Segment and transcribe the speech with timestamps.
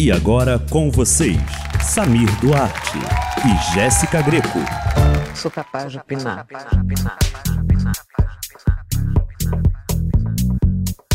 [0.00, 1.36] E agora com vocês,
[1.82, 2.98] Samir Duarte
[3.44, 4.60] e Jéssica Greco.
[5.34, 6.46] Sou capaz de opinar.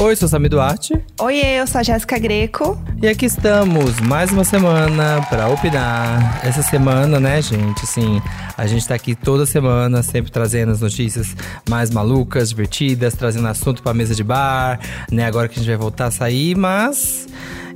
[0.01, 1.01] Oi, sou Samir Duarte.
[1.21, 2.77] Oi, eu sou a Jéssica Greco.
[3.01, 6.45] E aqui estamos, mais uma semana para opinar.
[6.45, 8.21] Essa semana, né, gente, assim,
[8.57, 11.34] a gente tá aqui toda semana, sempre trazendo as notícias
[11.70, 14.77] mais malucas, divertidas, trazendo assunto pra mesa de bar,
[15.09, 17.27] né, agora que a gente vai voltar a sair, mas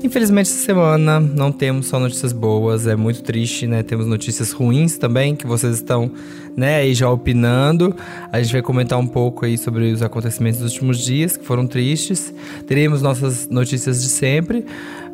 [0.04, 3.82] Infelizmente, essa semana não temos só notícias boas, é muito triste, né?
[3.82, 6.12] Temos notícias ruins também, que vocês estão,
[6.56, 7.96] né, aí já opinando.
[8.32, 11.66] A gente vai comentar um pouco aí sobre os acontecimentos dos últimos dias, que foram
[11.66, 12.32] tristes.
[12.68, 14.66] Teremos nossas notícias de sempre.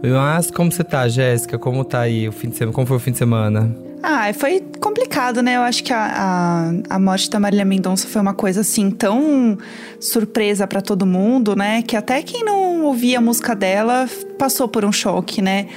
[0.03, 1.57] Mas como você tá, Jéssica?
[1.57, 2.73] Como tá aí o fim de semana?
[2.73, 3.73] Como foi o fim de semana?
[4.02, 5.55] Ah, foi complicado, né?
[5.55, 9.58] Eu acho que a, a, a morte da Marília Mendonça foi uma coisa assim tão
[10.02, 11.81] surpresa para todo mundo, né?
[11.81, 15.67] Que até quem não ouvia a música dela passou por um choque, né?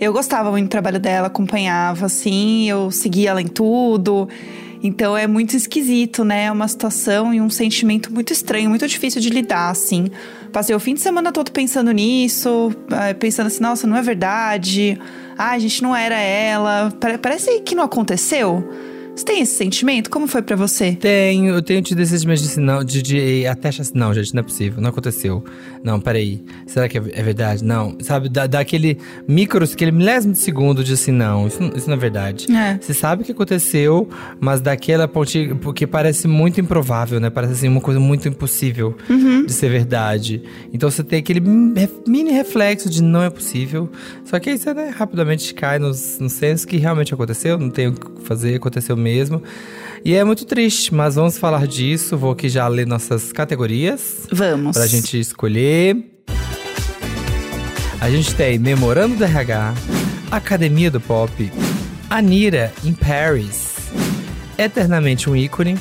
[0.00, 4.28] Eu gostava muito do trabalho dela, acompanhava, assim, eu seguia ela em tudo.
[4.84, 6.44] Então é muito esquisito, né?
[6.44, 10.06] É uma situação e um sentimento muito estranho, muito difícil de lidar, assim.
[10.52, 14.96] Passei o fim de semana todo pensando nisso, eh, pensando assim, nossa, não é verdade
[15.36, 16.92] ah, a gente não era ela.
[17.20, 18.68] Parece que não aconteceu.
[19.16, 20.10] Você tem esse sentimento?
[20.10, 20.92] Como foi para você?
[20.96, 24.34] Tenho, eu tenho tido esse sentimento de, não, de, de até achar assim, não, gente,
[24.34, 25.44] não é possível, não aconteceu.
[25.84, 27.62] Não, peraí, será que é, é verdade?
[27.62, 28.98] Não, sabe, dá, dá, aquele
[29.28, 32.50] micro, aquele milésimo de segundo de assim, não, isso, isso não é verdade.
[32.50, 32.76] É.
[32.80, 34.08] Você sabe o que aconteceu,
[34.40, 37.30] mas daquela pontinha, porque parece muito improvável, né?
[37.30, 39.46] Parece assim, uma coisa muito impossível uhum.
[39.46, 40.42] de ser verdade.
[40.72, 43.88] Então você tem aquele mini reflexo de não é possível.
[44.24, 47.88] Só que aí você, né, rapidamente cai nos, no senso que realmente aconteceu, não tem
[47.88, 49.03] o que fazer, aconteceu mesmo.
[50.04, 52.16] E é muito triste, mas vamos falar disso.
[52.16, 54.26] Vou aqui já ler nossas categorias.
[54.30, 54.76] Vamos.
[54.76, 55.96] Pra gente escolher.
[58.00, 59.72] A gente tem Memorando do RH,
[60.30, 61.50] Academia do Pop,
[62.10, 63.76] Anira em Paris,
[64.58, 65.78] Eternamente um ícone,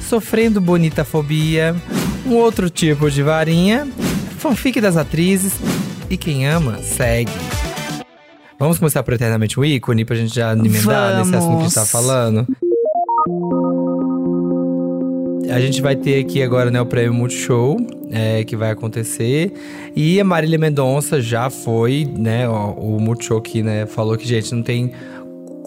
[0.00, 1.76] Sofrendo bonita fobia,
[2.24, 3.86] um outro tipo de varinha,
[4.38, 5.52] fanfic das atrizes
[6.08, 7.32] e quem ama, segue.
[8.58, 11.74] Vamos começar por Eternamente um ícone pra gente já emendar nesse assunto que a gente
[11.74, 12.44] tá falando.
[15.48, 17.76] A gente vai ter aqui agora né, o prêmio Multishow,
[18.10, 19.52] é, que vai acontecer.
[19.94, 22.48] E a Marília Mendonça já foi, né?
[22.48, 24.92] Ó, o Multishow que né, falou que, gente, não tem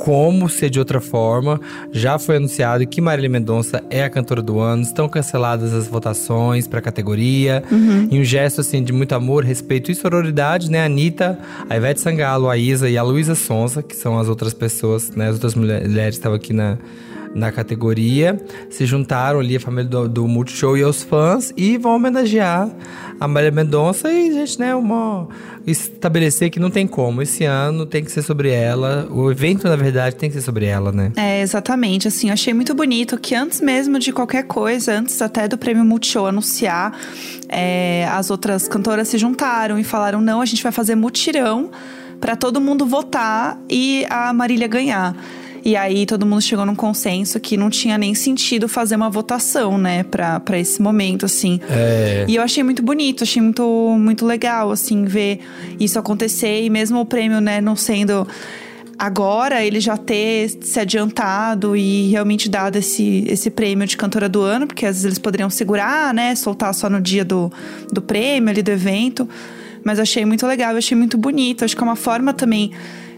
[0.04, 1.62] como ser de outra forma.
[1.92, 4.82] Já foi anunciado que Marília Mendonça é a cantora do ano.
[4.82, 7.64] Estão canceladas as votações para a categoria.
[7.72, 8.08] Uhum.
[8.10, 10.82] Em um gesto assim de muito amor, respeito e sororidade, né?
[10.82, 11.38] A Anitta,
[11.70, 15.28] a Ivete Sangalo, a Isa e a Luísa Sonza, que são as outras pessoas, né?
[15.28, 16.80] As outras mulheres que estavam aqui na
[17.34, 21.96] na categoria, se juntaram ali a família do, do Multishow e os fãs e vão
[21.96, 22.70] homenagear
[23.20, 25.28] a Maria Mendonça e, gente, né, uma,
[25.66, 27.22] estabelecer que não tem como.
[27.22, 29.08] Esse ano tem que ser sobre ela.
[29.12, 31.12] O evento, na verdade, tem que ser sobre ela, né?
[31.16, 32.08] É, exatamente.
[32.08, 35.86] Assim, eu achei muito bonito que antes mesmo de qualquer coisa, antes até do prêmio
[35.86, 36.98] Multishow anunciar,
[37.48, 41.70] é, as outras cantoras se juntaram e falaram: não, a gente vai fazer mutirão
[42.20, 45.16] para todo mundo votar e a Marília ganhar.
[45.64, 49.78] E aí todo mundo chegou num consenso que não tinha nem sentido fazer uma votação,
[49.78, 51.60] né, pra, pra esse momento, assim.
[51.70, 52.26] É.
[52.28, 55.40] E eu achei muito bonito, achei muito, muito legal, assim, ver
[55.80, 56.64] isso acontecer.
[56.64, 58.28] E mesmo o prêmio, né, não sendo
[58.98, 64.42] agora ele já ter se adiantado e realmente dado esse, esse prêmio de cantora do
[64.42, 67.52] ano, porque às vezes eles poderiam segurar, né, soltar só no dia do,
[67.92, 69.28] do prêmio ali do evento.
[69.84, 71.66] Mas achei muito legal, achei muito bonito.
[71.66, 72.72] Acho que é uma forma também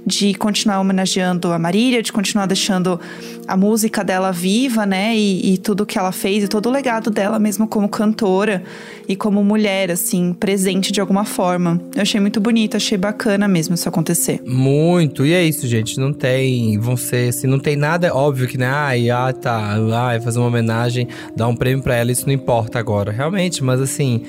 [0.05, 2.99] de continuar homenageando a Marília, de continuar deixando
[3.47, 5.15] a música dela viva, né?
[5.15, 8.63] E, e tudo que ela fez e todo o legado dela mesmo como cantora
[9.07, 11.81] e como mulher, assim, presente de alguma forma.
[11.95, 14.41] Eu achei muito bonito, achei bacana mesmo isso acontecer.
[14.45, 15.99] Muito, e é isso, gente.
[15.99, 18.67] Não tem, vão ser assim, não tem nada, óbvio que, né?
[18.67, 22.79] Ai, ah, tá, ai, fazer uma homenagem, dar um prêmio para ela, isso não importa
[22.79, 24.23] agora, realmente, mas assim.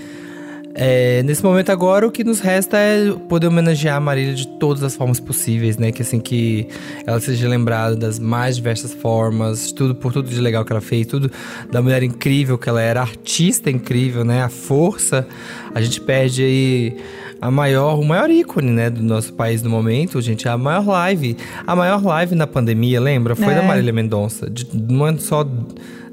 [0.76, 4.82] É, nesse momento agora, o que nos resta é poder homenagear a Marília de todas
[4.82, 5.92] as formas possíveis, né?
[5.92, 6.66] Que assim, que
[7.06, 11.06] ela seja lembrada das mais diversas formas, tudo por tudo de legal que ela fez,
[11.06, 11.30] tudo
[11.70, 14.42] da mulher incrível que ela era, artista incrível, né?
[14.42, 15.26] A força.
[15.72, 16.96] A gente perde aí
[17.40, 21.36] a maior, o maior ícone, né, do nosso país no momento, gente, a maior live.
[21.66, 23.36] A maior live na pandemia, lembra?
[23.36, 23.56] Foi é.
[23.56, 24.48] da Marília Mendonça.
[24.48, 25.46] De, não é só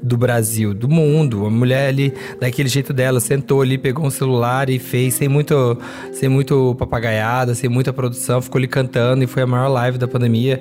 [0.02, 1.46] do Brasil, do mundo.
[1.46, 5.78] A mulher ali, daquele jeito dela, sentou ali, pegou um celular e fez sem muito,
[6.12, 10.08] sem muito papagaiada, sem muita produção, ficou ali cantando e foi a maior live da
[10.08, 10.60] pandemia.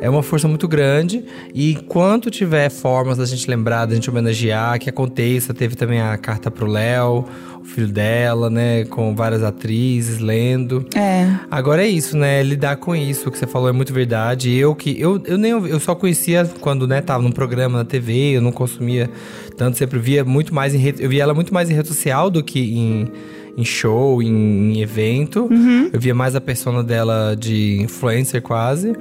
[0.00, 1.24] É uma força muito grande
[1.54, 6.16] e enquanto tiver formas da gente lembrar, da gente homenagear, que aconteça, teve também a
[6.18, 7.24] carta pro Léo,
[7.66, 8.84] filho dela, né?
[8.84, 10.86] Com várias atrizes lendo.
[10.94, 11.28] É.
[11.50, 12.42] Agora é isso, né?
[12.42, 14.54] Lidar com isso, o que você falou é muito verdade.
[14.54, 14.98] Eu que.
[15.00, 18.52] Eu, eu nem eu só conhecia quando, né, tava num programa na TV, eu não
[18.52, 19.10] consumia
[19.56, 21.02] tanto, sempre via muito mais em rede.
[21.02, 23.12] Eu via ela muito mais em rede social do que em,
[23.56, 25.48] em show, em, em evento.
[25.92, 28.94] Eu via mais a persona dela de influencer quase.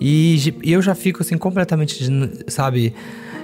[0.00, 2.04] E, e eu já fico assim completamente,
[2.48, 2.92] sabe,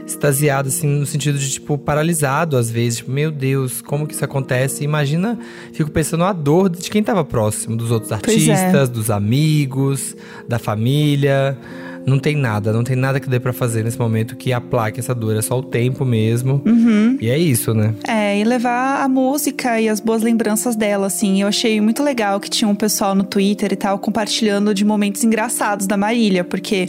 [0.09, 2.99] extasiado, assim, no sentido de, tipo, paralisado às vezes.
[2.99, 4.83] Tipo, meu Deus, como que isso acontece?
[4.83, 5.39] Imagina,
[5.73, 8.15] fico pensando a dor de quem tava próximo, dos outros é.
[8.15, 10.17] artistas, dos amigos,
[10.49, 11.57] da família.
[12.07, 15.15] Não tem nada, não tem nada que dê pra fazer nesse momento que aplaque essa
[15.15, 15.37] dor.
[15.37, 16.63] É só o tempo mesmo.
[17.21, 17.93] E é isso, né?
[18.07, 21.43] É, e levar a música e as boas lembranças dela, assim.
[21.43, 25.23] Eu achei muito legal que tinha um pessoal no Twitter e tal compartilhando de momentos
[25.23, 26.89] engraçados da Marília, porque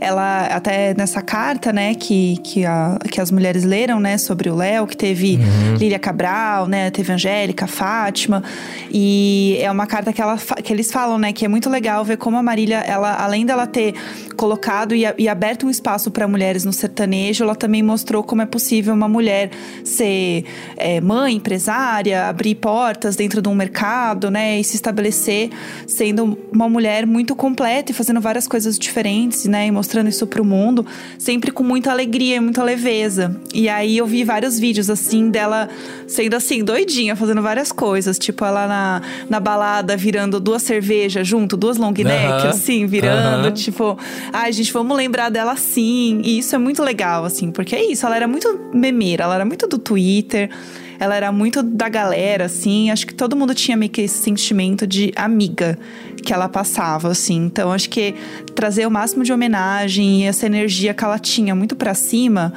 [0.00, 4.54] ela, até nessa carta, né, que, que, a- que as mulheres leram, né, sobre o
[4.54, 5.38] Léo, que teve
[5.78, 8.42] Lília Cabral, né, teve Angélica, Fátima,
[8.90, 12.16] e é uma carta que, ela, que eles falam, né, que é muito legal ver
[12.16, 13.94] como a Marília, ela, além dela ter
[14.36, 18.46] colocado e, e aberto um espaço para mulheres no sertanejo, ela também mostrou como é
[18.46, 19.50] possível uma mulher
[19.84, 20.44] ser
[20.76, 25.50] é, mãe, empresária, abrir portas dentro de um mercado, né, e se estabelecer
[25.86, 30.44] sendo uma mulher muito completa e fazendo várias coisas diferentes, né, e mostrando isso pro
[30.44, 30.84] mundo,
[31.16, 33.36] sempre com muita alegria e muita leveza.
[33.54, 35.68] E aí eu vi vários vídeos assim dela
[36.08, 41.56] sendo assim doidinha, fazendo várias coisas, tipo ela na, na balada virando duas cervejas junto,
[41.56, 42.48] duas long neck, Aham.
[42.48, 43.52] assim, virando, Aham.
[43.52, 43.96] tipo,
[44.32, 46.20] ai, gente, vamos lembrar dela assim.
[46.24, 49.44] E isso é muito legal, assim, porque é isso, ela era muito memeira, ela era
[49.44, 50.50] muito do Twitter,
[50.98, 52.90] ela era muito da galera, assim.
[52.90, 55.78] Acho que todo mundo tinha meio que esse sentimento de amiga
[56.26, 57.44] que ela passava, assim.
[57.44, 58.12] Então, acho que
[58.54, 62.52] trazer o máximo de homenagem e essa energia que ela tinha muito pra cima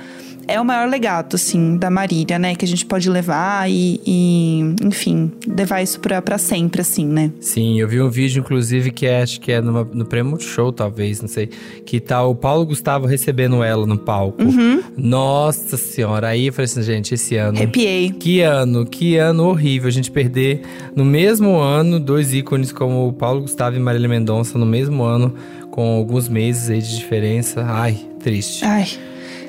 [0.49, 2.55] é o maior legado, assim, da Marília, né?
[2.55, 7.31] Que a gente pode levar e, e, enfim, levar isso pra, pra sempre, assim, né?
[7.39, 10.71] Sim, eu vi um vídeo, inclusive, que é, acho que é numa- no prêmio show,
[10.71, 11.49] talvez, não sei.
[11.85, 14.41] Que tá o Paulo Gustavo recebendo ela no palco.
[14.43, 14.81] Uhum.
[14.97, 17.57] Nossa senhora, aí eu falei assim, gente, esse ano.
[17.57, 18.11] Arrepiei.
[18.11, 20.61] Que ano, que ano horrível a gente perder
[20.95, 25.33] no mesmo ano dois ícones como o Paulo Gustavo e Marília Mendonça no mesmo ano,
[25.71, 27.63] com alguns meses aí de diferença.
[27.67, 28.63] Ai, triste.
[28.65, 28.87] Ai.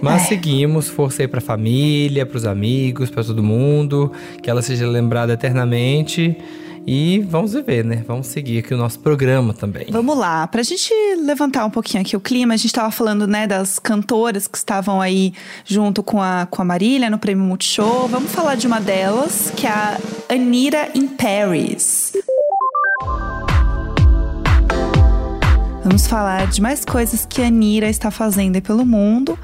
[0.03, 0.27] Mas É.
[0.27, 4.11] seguimos, força aí pra família, pros amigos, pra todo mundo,
[4.43, 6.37] que ela seja lembrada eternamente.
[6.87, 8.03] E vamos viver, né?
[8.09, 9.87] Vamos seguir aqui o nosso programa também.
[9.91, 10.91] Vamos lá, pra gente
[11.23, 14.99] levantar um pouquinho aqui o clima, a gente tava falando, né, das cantoras que estavam
[14.99, 15.35] aí
[15.67, 18.09] junto com a, com a Marília no Prêmio Multishow.
[18.09, 19.99] Vamos falar de uma delas, que é a
[20.31, 22.13] Anira in Paris.
[25.85, 29.39] Vamos falar de mais coisas que a Anira está fazendo aí pelo mundo.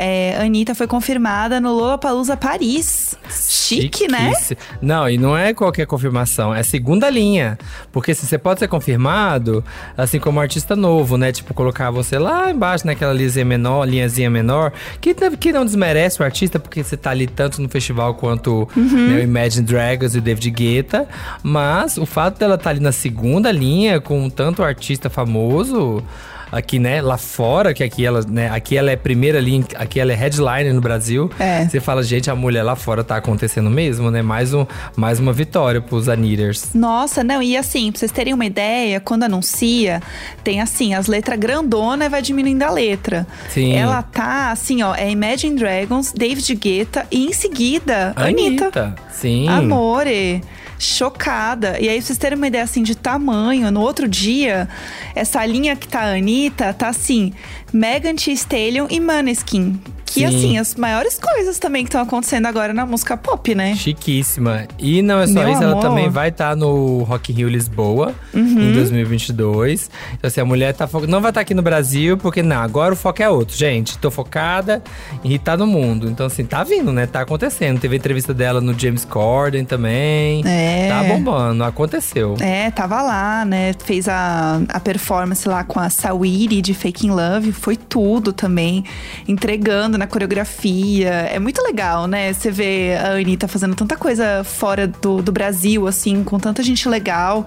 [0.00, 3.16] É, Anitta foi confirmada no Lollapalooza Paris.
[3.28, 4.32] Chique, né?
[4.80, 7.58] Não, e não é qualquer confirmação, é segunda linha.
[7.90, 9.64] Porque assim, você pode ser confirmado,
[9.96, 11.32] assim como artista novo, né?
[11.32, 16.24] Tipo, colocar você lá embaixo naquela linhazinha menor, linhazinha menor, que, que não desmerece o
[16.24, 19.08] artista, porque você tá ali tanto no festival quanto Uhum.
[19.08, 21.08] né, o Imagine Dragons e o David Guetta.
[21.42, 26.02] Mas o fato dela estar tá ali na segunda linha com tanto artista famoso.
[26.50, 30.12] Aqui, né, lá fora, que aqui ela, né, aqui ela é primeira linha, aqui ela
[30.12, 31.30] é headliner no Brasil.
[31.38, 31.66] É.
[31.66, 34.22] Você fala, gente, a mulher lá fora tá acontecendo mesmo, né?
[34.22, 34.66] Mais, um,
[34.96, 36.74] mais uma vitória pros Anitters.
[36.74, 40.02] Nossa, não, e assim, pra vocês terem uma ideia, quando anuncia,
[40.42, 43.26] tem assim, as letras grandona e vai diminuindo a letra.
[43.48, 43.74] Sim.
[43.74, 48.94] Ela tá assim, ó, é Imagine Dragons, David Guetta e em seguida, Anitta.
[49.10, 49.48] Sim.
[49.48, 50.42] Amore.
[50.78, 51.78] Chocada.
[51.80, 54.68] E aí, pra vocês terem uma ideia assim de tamanho, no outro dia,
[55.14, 57.32] essa linha que tá a Anitta tá assim:
[57.72, 59.80] Megan Thee Stallion e Maneskin.
[60.08, 60.24] Que Sim.
[60.26, 63.74] assim, as maiores coisas também que estão acontecendo agora na música pop, né?
[63.76, 64.66] Chiquíssima.
[64.78, 65.82] E não é só Meu isso, ela amor.
[65.82, 68.42] também vai estar no Rock in Rio Lisboa Uhum.
[68.70, 69.90] em 2022.
[70.14, 72.94] Então, assim, a mulher tá fo- não vai estar aqui no Brasil, porque não, agora
[72.94, 73.54] o foco é outro.
[73.56, 74.82] Gente, tô focada
[75.22, 76.08] em hitar no mundo.
[76.08, 77.06] Então, assim, tá vindo, né?
[77.06, 77.78] Tá acontecendo.
[77.78, 80.42] Teve entrevista dela no James Corden também.
[80.46, 80.88] É.
[80.88, 82.34] Tá bombando, aconteceu.
[82.40, 83.72] É, tava lá, né?
[83.84, 87.52] Fez a, a performance lá com a Sawiri de Faking Love.
[87.52, 88.84] Foi tudo também.
[89.26, 91.10] Entregando na coreografia.
[91.10, 92.32] É muito legal, né?
[92.32, 96.88] Você vê a Anitta fazendo tanta coisa fora do, do Brasil, assim, com tanta gente
[96.88, 97.46] legal.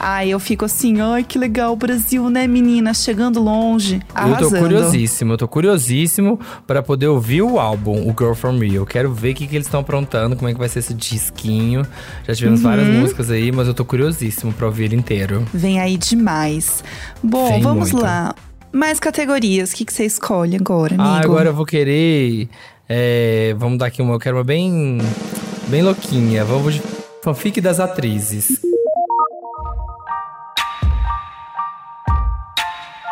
[0.00, 2.94] Ai, eu fico assim, ai, que legal o Brasil, né, menina?
[2.94, 4.44] Chegando longe, arrasando.
[4.44, 8.74] Eu tô curiosíssimo, eu tô curiosíssimo pra poder ouvir o álbum, o Girl From Rio.
[8.82, 10.94] Eu quero ver o que, que eles estão aprontando, como é que vai ser esse
[10.94, 11.84] disquinho.
[12.28, 13.00] Já tivemos várias Uhum.
[13.00, 15.44] músicas aí, mas eu tô curiosíssimo pra ouvir ele inteiro.
[15.52, 16.84] Vem aí demais.
[17.20, 18.04] Bom, Vem vamos muito.
[18.04, 18.36] lá.
[18.72, 19.72] Mais categorias.
[19.72, 21.08] O que, que você escolhe agora, amigo?
[21.08, 22.48] Ah, agora eu vou querer.
[22.88, 24.14] é, vamos dar aqui uma.
[24.14, 24.98] Eu quero uma bem.
[25.68, 26.44] Bem louquinha.
[26.44, 26.82] Vamos de
[27.22, 28.50] fanfic das atrizes.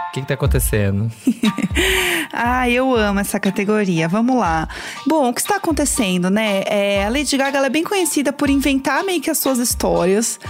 [0.09, 1.11] O que, que tá acontecendo?
[2.33, 4.09] ah, eu amo essa categoria.
[4.09, 4.67] Vamos lá.
[5.07, 6.63] Bom, o que está acontecendo, né?
[6.65, 10.41] É, a Lady Gaga é bem conhecida por inventar meio que as suas histórias.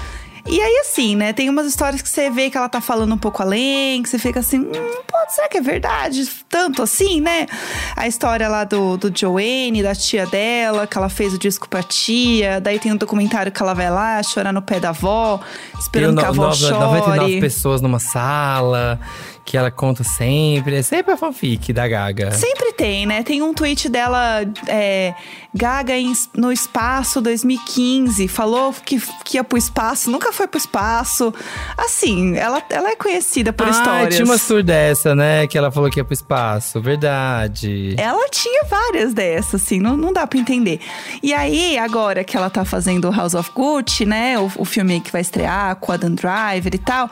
[0.48, 1.32] E aí, assim, né?
[1.32, 4.16] Tem umas histórias que você vê que ela tá falando um pouco além, que você
[4.18, 4.70] fica assim, hum,
[5.10, 6.24] pode ser que é verdade?
[6.48, 7.46] Tanto assim, né?
[7.96, 11.82] A história lá do, do Joanne, da tia dela, que ela fez o disco pra
[11.82, 12.60] tia.
[12.60, 15.40] Daí tem um documentário que ela vai lá chorar no pé da avó,
[15.80, 16.72] esperando Tem que a avó no- chore.
[16.74, 19.00] 99 pessoas numa sala,
[19.46, 20.76] que ela conta sempre.
[20.76, 22.32] É sempre a fanfic da Gaga.
[22.32, 23.22] Sempre tem, né?
[23.22, 25.14] Tem um tweet dela, é,
[25.54, 25.94] Gaga
[26.36, 28.26] no espaço 2015.
[28.26, 31.32] Falou que, que ia pro espaço, nunca foi pro espaço.
[31.78, 34.16] Assim, ela, ela é conhecida por ah, histórias.
[34.16, 35.46] tinha uma tour dessa, né?
[35.46, 36.80] Que ela falou que ia pro espaço.
[36.80, 37.94] Verdade.
[37.96, 40.80] Ela tinha várias dessas, assim, não, não dá pra entender.
[41.22, 44.36] E aí, agora que ela tá fazendo House of Gucci, né?
[44.40, 47.08] O, o filme que vai estrear com a Dan Driver e tal,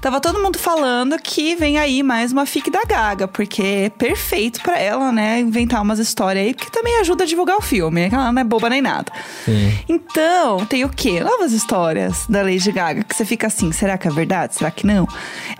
[0.00, 4.60] tava todo mundo falando que vem aí mais uma fic da Gaga, porque é perfeito
[4.62, 5.40] pra ela, né?
[5.40, 8.08] Inventar umas histórias aí, porque também ajuda a divulgar o filme, né?
[8.08, 9.12] Que ela não é boba nem nada.
[9.44, 9.72] Sim.
[9.88, 11.20] Então, tem o quê?
[11.20, 14.54] Novas histórias da Lady Gaga, que você fica assim, será que é verdade?
[14.56, 15.06] Será que não?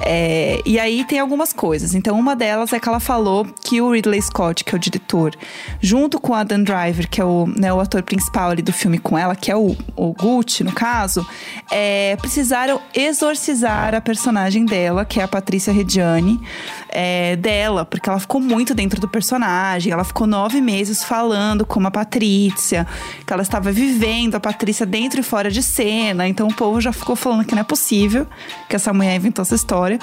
[0.01, 1.95] É, e aí tem algumas coisas.
[1.95, 5.35] Então, uma delas é que ela falou que o Ridley Scott, que é o diretor,
[5.81, 8.99] junto com a Dan Driver, que é o, né, o ator principal ali do filme
[8.99, 11.27] com ela, que é o, o Gucci, no caso,
[11.71, 15.73] é, precisaram exorcizar a personagem dela, que é a Patrícia
[16.07, 16.41] Reggiani,
[16.89, 19.93] é, dela, porque ela ficou muito dentro do personagem.
[19.93, 22.87] Ela ficou nove meses falando como a Patrícia,
[23.27, 26.29] que ela estava vivendo a Patrícia dentro e fora de cena.
[26.29, 28.27] Então o povo já ficou falando que não é possível
[28.69, 29.99] que essa mulher inventou essa história.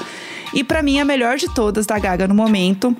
[0.53, 2.95] E pra mim, a melhor de todas da Gaga no momento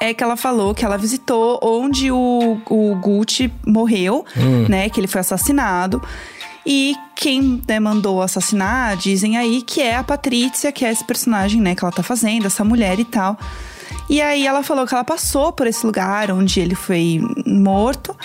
[0.00, 4.24] é que ela falou que ela visitou onde o, o Gucci morreu,
[4.68, 4.88] né?
[4.90, 6.02] Que ele foi assassinado.
[6.66, 11.60] E quem né, mandou assassinar, dizem aí que é a Patrícia, que é esse personagem,
[11.60, 13.38] né, que ela tá fazendo, essa mulher e tal.
[14.10, 18.16] E aí ela falou que ela passou por esse lugar onde ele foi morto.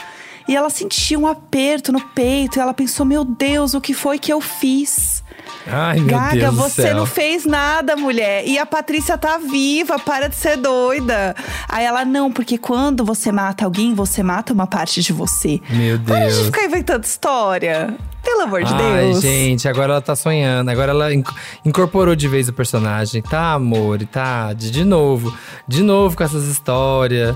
[0.47, 2.57] E ela sentiu um aperto no peito.
[2.57, 5.23] E ela pensou: Meu Deus, o que foi que eu fiz?
[5.67, 6.95] Ai, meu Gaga, Deus do você céu.
[6.95, 8.47] não fez nada, mulher.
[8.47, 11.35] E a Patrícia tá viva, para de ser doida.
[11.69, 15.61] Aí ela, não, porque quando você mata alguém, você mata uma parte de você.
[15.69, 16.45] Meu Para de Deus.
[16.47, 17.95] ficar inventando história.
[18.31, 19.21] Pelo amor de Ai, Deus.
[19.21, 20.69] gente, agora ela tá sonhando.
[20.71, 21.29] Agora ela inc-
[21.65, 23.21] incorporou de vez o personagem.
[23.21, 24.03] Tá, amor?
[24.05, 25.35] Tá, de, de novo.
[25.67, 27.35] De novo com essas histórias.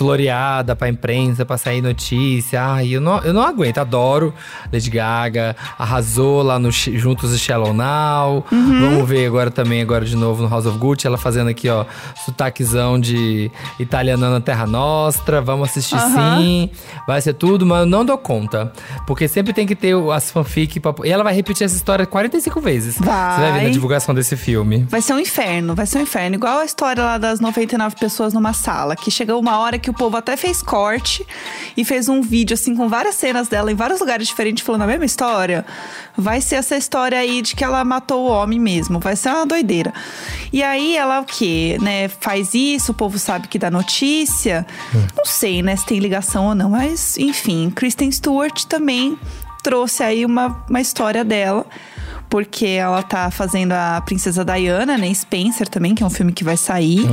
[0.00, 2.62] Floreada pra imprensa, pra sair notícia.
[2.64, 3.76] Ai, eu não, eu não aguento.
[3.76, 4.32] Adoro
[4.72, 5.54] Lady Gaga.
[5.78, 8.42] Arrasou lá no Juntos e Shallow Now.
[8.50, 8.80] Uhum.
[8.80, 11.06] Vamos ver agora também, agora de novo no House of Gucci.
[11.06, 11.84] Ela fazendo aqui, ó,
[12.24, 15.42] sotaquezão de italianana Terra Nostra.
[15.42, 16.38] Vamos assistir Aham.
[16.38, 16.70] sim.
[17.06, 18.72] Vai ser tudo, mas eu não dou conta.
[19.06, 20.80] Porque sempre tem que ter as fanfic.
[20.80, 20.94] Pra...
[21.04, 22.94] E ela vai repetir essa história 45 vezes.
[22.94, 23.64] Você vai ver Vai.
[23.64, 24.86] na divulgação desse filme.
[24.88, 26.36] Vai ser um inferno, vai ser um inferno.
[26.36, 29.94] Igual a história lá das 99 pessoas numa sala, que chegou uma hora que o
[29.94, 31.26] povo até fez corte
[31.76, 34.86] e fez um vídeo, assim, com várias cenas dela em vários lugares diferentes, falando a
[34.86, 35.64] mesma história.
[36.16, 38.98] Vai ser essa história aí de que ela matou o homem mesmo.
[38.98, 39.92] Vai ser uma doideira.
[40.52, 41.78] E aí ela o quê?
[41.80, 44.66] Né, faz isso, o povo sabe que dá notícia.
[45.16, 47.70] Não sei, né, se tem ligação ou não, mas enfim.
[47.70, 49.18] Kristen Stewart também
[49.62, 51.66] trouxe aí uma, uma história dela
[52.30, 55.12] porque ela tá fazendo a Princesa Diana, né?
[55.12, 57.04] Spencer também, que é um filme que vai sair.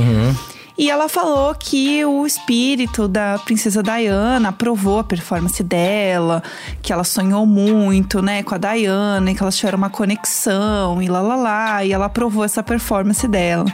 [0.78, 6.40] E ela falou que o espírito da Princesa Diana aprovou a performance dela,
[6.80, 11.08] que ela sonhou muito, né, com a Diana, e que elas tiveram uma conexão e
[11.08, 13.66] lá lá lá, e ela aprovou essa performance dela.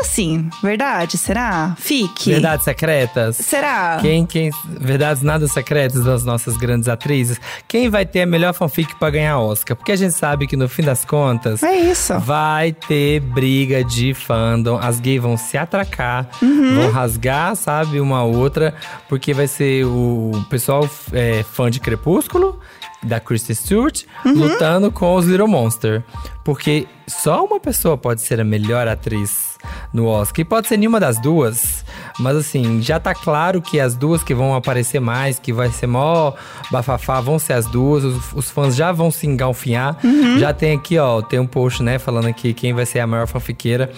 [0.00, 1.16] Assim, verdade?
[1.18, 1.74] Será?
[1.78, 2.30] Fique.
[2.30, 3.36] Verdades secretas?
[3.36, 3.98] Será?
[4.00, 7.40] Quem, quem, verdades nada secretas das nossas grandes atrizes.
[7.68, 9.76] Quem vai ter a melhor fanfic pra ganhar Oscar?
[9.76, 11.62] Porque a gente sabe que no fim das contas.
[11.62, 12.18] É isso.
[12.20, 14.78] Vai ter briga de fandom.
[14.78, 16.74] As gays vão se atracar, Uhum.
[16.74, 18.74] vão rasgar, sabe, uma outra,
[19.08, 22.58] porque vai ser o pessoal é, fã de Crepúsculo,
[23.02, 24.32] da Kristen Stewart, Uhum.
[24.34, 26.02] lutando com os Little Monster.
[26.44, 26.86] Porque
[27.20, 29.52] só uma pessoa pode ser a melhor atriz
[29.92, 30.40] no Oscar.
[30.40, 31.84] E pode ser nenhuma das duas.
[32.18, 35.86] Mas assim, já tá claro que as duas que vão aparecer mais, que vai ser
[35.86, 36.32] mó
[36.70, 38.04] bafafá, vão ser as duas.
[38.04, 39.96] Os, os fãs já vão se engalfinhar.
[40.38, 43.26] Já tem aqui, ó, tem um post, né, falando aqui quem vai ser a maior
[43.26, 43.90] fanfiqueira.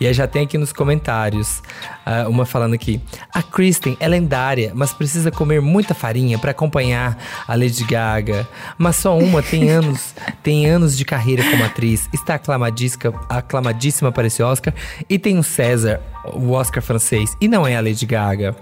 [0.00, 1.62] E aí já tem aqui nos comentários,
[2.04, 3.00] ah, uma falando aqui.
[3.32, 8.48] A Kristen é lendária, mas precisa comer muita farinha pra acompanhar a Lady Gaga.
[8.76, 12.08] Mas só uma tem anos, tem anos de carreira como atriz.
[12.12, 14.74] Está aclamadíssima, aclamadíssima para esse Oscar.
[15.08, 17.36] E tem o César, o Oscar francês.
[17.40, 18.56] E não é a Lady Gaga.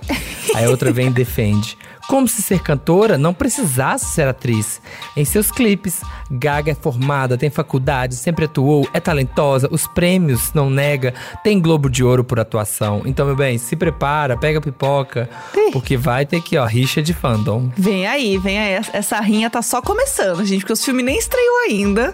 [0.54, 1.76] Aí a outra vem e defende.
[2.08, 4.82] Como se ser cantora não precisasse ser atriz.
[5.16, 10.68] Em seus clipes, Gaga é formada, tem faculdade, sempre atuou, é talentosa, os prêmios não
[10.68, 11.14] nega,
[11.44, 13.02] tem Globo de Ouro por atuação.
[13.04, 15.30] Então, meu bem, se prepara, pega pipoca,
[15.72, 17.70] porque vai ter aqui, ó, rixa de fandom.
[17.76, 18.82] Vem aí, vem aí.
[18.92, 22.12] Essa rinha tá só começando, gente, porque os filmes nem estreou ainda.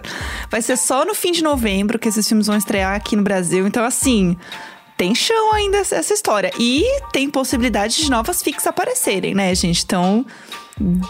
[0.51, 3.65] Vai ser só no fim de novembro que esses filmes vão estrear aqui no Brasil.
[3.65, 4.37] Então, assim,
[4.97, 6.51] tem chão ainda essa história.
[6.59, 9.83] E tem possibilidade de novas fix aparecerem, né, gente?
[9.83, 10.25] Então,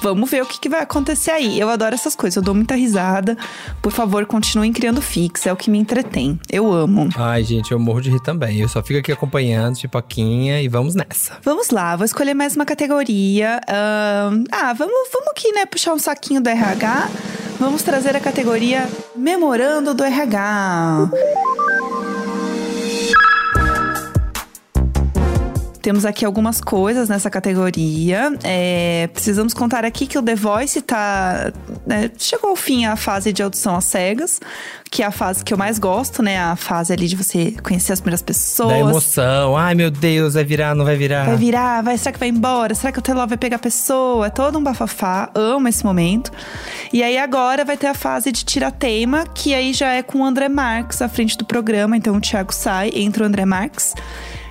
[0.01, 1.59] vamos ver o que, que, vai acontecer aí.
[1.59, 3.37] Eu adoro essas coisas, eu dou muita risada.
[3.81, 6.39] Por favor, continuem criando fix, é o que me entretém.
[6.51, 7.09] Eu amo.
[7.15, 8.59] Ai, gente, eu morro de rir também.
[8.59, 11.37] Eu só fico aqui acompanhando, pipoquinha, e vamos nessa.
[11.41, 13.61] Vamos lá, vou escolher mais uma categoria.
[13.67, 17.09] Ah, vamos, vamos aqui, né, puxar um saquinho do RH.
[17.59, 21.09] Vamos trazer a categoria Memorando do RH.
[25.87, 28.37] Temos aqui algumas coisas nessa categoria.
[28.43, 31.53] É, precisamos contar aqui que o The Voice tá.
[31.85, 34.37] Né, chegou ao fim a fase de audição às cegas,
[34.91, 36.41] que é a fase que eu mais gosto, né?
[36.41, 38.67] A fase ali de você conhecer as primeiras pessoas.
[38.67, 39.55] Da emoção.
[39.55, 41.25] Ai, meu Deus, vai virar, não vai virar?
[41.25, 42.75] Vai virar, vai, será que vai embora?
[42.75, 44.27] Será que o teló vai pegar a pessoa?
[44.27, 45.29] É todo um bafafá.
[45.33, 46.33] Amo esse momento.
[46.91, 50.25] E aí agora vai ter a fase de tira-teima, que aí já é com o
[50.25, 51.95] André Marques à frente do programa.
[51.95, 53.93] Então o Thiago sai, entra o André Marques.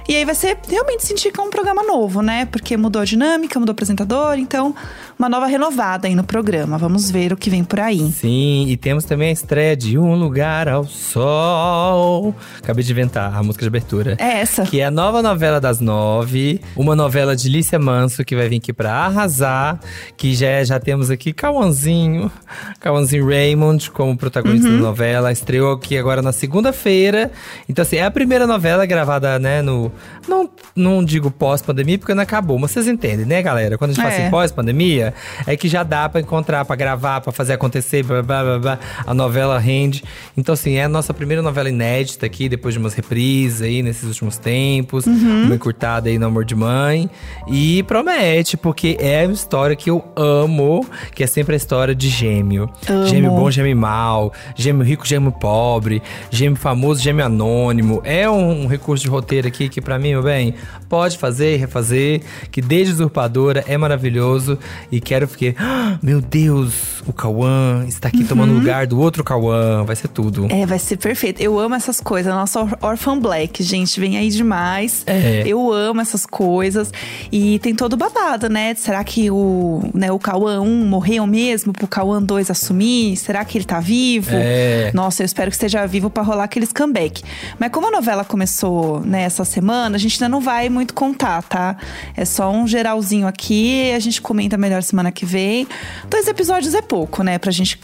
[0.08, 2.46] E aí você realmente sentir que é um programa novo, né?
[2.46, 4.74] Porque mudou a dinâmica, mudou o apresentador, então
[5.18, 6.78] uma nova renovada aí no programa.
[6.78, 8.10] Vamos ver o que vem por aí.
[8.12, 12.34] Sim, e temos também a estreia de Um Lugar ao Sol.
[12.58, 14.16] Acabei de inventar a música de abertura.
[14.18, 14.64] É essa.
[14.64, 16.60] Que é a nova novela das nove.
[16.76, 19.80] Uma novela de Lícia Manso que vai vir aqui pra arrasar.
[20.16, 22.30] Que já, é, já temos aqui Cauãzinho,
[22.78, 24.76] Cauãzinho Raymond como protagonista uhum.
[24.76, 25.32] da novela.
[25.32, 27.32] Estreou aqui agora na segunda-feira.
[27.68, 29.90] Então, assim, é a primeira novela gravada, né, no.
[30.28, 33.78] Não, não digo pós-pandemia, porque não acabou, mas vocês entendem, né, galera?
[33.78, 34.08] Quando a gente é.
[34.08, 35.14] fala assim pós-pandemia,
[35.46, 38.78] é que já dá para encontrar, para gravar, para fazer acontecer, blá, blá, blá, blá,
[39.06, 40.04] a novela rende.
[40.36, 44.04] Então, assim, é a nossa primeira novela inédita aqui, depois de umas reprises aí nesses
[44.04, 45.44] últimos tempos, uhum.
[45.44, 47.08] uma encurtada aí no Amor de Mãe.
[47.48, 52.08] E promete, porque é uma história que eu amo, que é sempre a história de
[52.08, 52.70] gêmeo.
[52.88, 53.06] Amo.
[53.06, 58.00] Gêmeo bom, gêmeo mal, gêmeo rico, gêmeo pobre, gêmeo famoso, gêmeo anônimo.
[58.04, 60.52] É um, um recurso de roteiro aqui que, para mim, meu bem,
[60.88, 62.20] pode fazer e refazer,
[62.50, 64.58] que desde Usurpadora é maravilhoso
[64.90, 68.26] e quero ficar, ah, meu Deus, o Cauã está aqui uhum.
[68.26, 70.48] tomando lugar do outro Cauã, vai ser tudo.
[70.50, 71.40] É, vai ser perfeito.
[71.40, 72.34] Eu amo essas coisas.
[72.34, 75.04] Nossa Orphan Black, gente, vem aí demais.
[75.06, 75.44] É.
[75.46, 76.92] Eu amo essas coisas.
[77.30, 78.74] E tem todo babado, né?
[78.74, 83.16] Será que o, né, o Cauã 1 morreu mesmo pro Cauã 2 assumir?
[83.16, 84.30] Será que ele tá vivo?
[84.32, 84.90] É.
[84.92, 87.22] Nossa, eu espero que esteja vivo para rolar aqueles comeback.
[87.56, 91.42] Mas como a novela começou né, essa semana, a gente ainda não vai muito contar,
[91.42, 91.76] tá?
[92.16, 95.66] É só um geralzinho aqui, a gente comenta melhor semana que vem.
[96.08, 97.38] Dois episódios é pouco, né?
[97.38, 97.78] Pra gente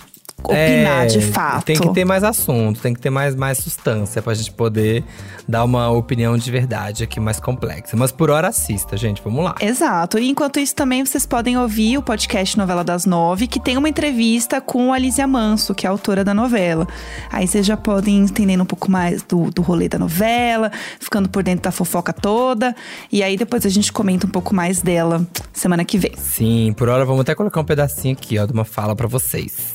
[0.51, 1.65] opinar é, de fato.
[1.65, 5.05] Tem que ter mais assunto, tem que ter mais, mais substância pra gente poder
[5.47, 7.97] dar uma opinião de verdade aqui mais complexa.
[7.97, 9.55] Mas por hora assista, gente, vamos lá.
[9.61, 10.19] Exato.
[10.19, 13.89] E enquanto isso também vocês podem ouvir o podcast Novela das Nove, que tem uma
[13.89, 16.87] entrevista com a Alicia Manso, que é a autora da novela.
[17.31, 21.43] Aí vocês já podem entender um pouco mais do, do rolê da novela, ficando por
[21.43, 22.75] dentro da fofoca toda.
[23.11, 26.13] E aí depois a gente comenta um pouco mais dela semana que vem.
[26.17, 29.72] Sim, por hora vamos até colocar um pedacinho aqui, ó, de uma fala para vocês.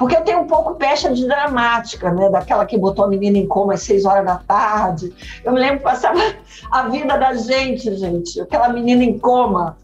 [0.00, 2.30] Porque eu tenho um pouco pecha de dramática, né?
[2.30, 5.14] Daquela que botou a menina em coma às seis horas da tarde.
[5.44, 6.18] Eu me lembro que passava
[6.72, 8.40] a vida da gente, gente.
[8.40, 9.76] Aquela menina em coma.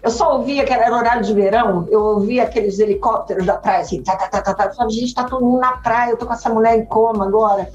[0.00, 4.00] Eu só ouvia que era horário de verão, eu ouvia aqueles helicópteros da praia, assim,
[4.00, 4.64] tá, tá, tá, tá, tá.
[4.66, 7.26] Eu falava, gente, tá todo mundo na praia, eu tô com essa mulher em coma
[7.26, 7.68] agora.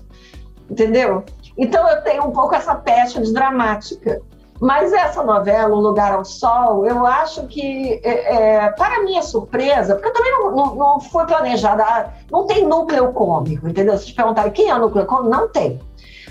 [0.69, 1.25] Entendeu?
[1.57, 4.21] Então eu tenho um pouco essa pecha de dramática.
[4.59, 9.95] Mas essa novela, Um Lugar ao Sol, eu acho que, é, é, para minha surpresa,
[9.95, 13.97] porque também não, não, não foi planejada, ah, não tem núcleo cômico, entendeu?
[13.97, 15.79] Se te perguntarem quem é o núcleo cômico, não tem.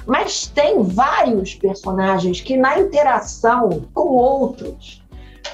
[0.07, 5.03] Mas tem vários personagens que, na interação com outros,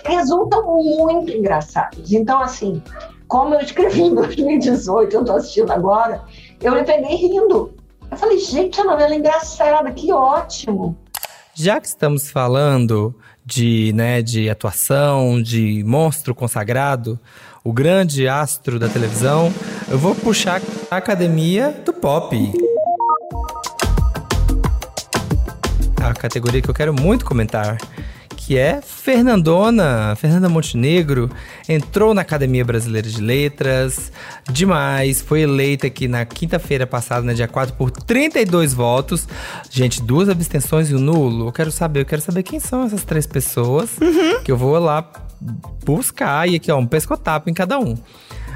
[0.05, 2.13] resultam muito engraçados.
[2.13, 2.83] Então, assim,
[3.29, 6.23] como eu escrevi em 2018, eu estou assistindo agora,
[6.61, 7.73] eu me peguei rindo.
[8.11, 10.97] Eu falei, gente, a novela é engraçada, que ótimo.
[11.57, 13.15] Já que estamos falando
[13.47, 17.17] de, né, de atuação, de monstro consagrado,
[17.63, 19.55] o grande astro da televisão,
[19.89, 22.37] eu vou puxar a academia do pop.
[26.03, 27.79] A categoria que eu quero muito comentar
[28.47, 30.15] que é Fernandona.
[30.17, 31.31] Fernanda Montenegro
[31.67, 34.13] entrou na Academia Brasileira de Letras,
[34.51, 35.23] demais.
[35.23, 39.27] Foi eleita aqui na quinta-feira passada, no dia 4, por 32 votos.
[39.71, 41.49] Gente, duas abstenções e um nulo.
[41.49, 44.43] Eu quero saber, eu quero saber quem são essas três pessoas, uhum.
[44.43, 45.11] que eu vou lá
[45.85, 47.97] buscar e aqui, ó, um pescotapo em cada um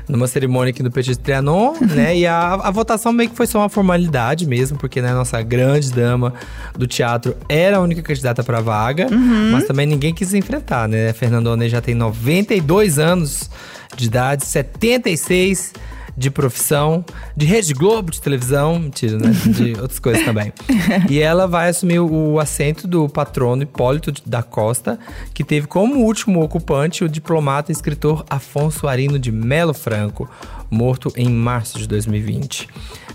[0.09, 2.17] numa cerimônia aqui no Petit Trianon, né?
[2.17, 5.41] E a, a votação meio que foi só uma formalidade mesmo, porque né, a nossa
[5.43, 6.33] grande dama
[6.77, 9.51] do teatro era a única candidata para vaga, uhum.
[9.53, 11.11] mas também ninguém quis enfrentar, né?
[11.11, 13.51] A Fernandona já tem 92 anos
[13.97, 15.73] de idade, 76
[16.19, 17.05] de profissão,
[17.37, 19.31] de Rede Globo de televisão, mentira, né?
[19.31, 20.53] De outras coisas também.
[21.09, 24.99] E ela vai assumir o assento do patrono Hipólito da Costa,
[25.33, 30.29] que teve como último ocupante o diplomata e escritor Afonso Arino de Melo Franco,
[30.69, 32.69] morto em março de 2020.